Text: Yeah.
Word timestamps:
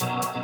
Yeah. 0.00 0.38